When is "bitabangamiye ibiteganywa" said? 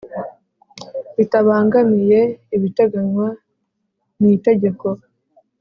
1.15-3.27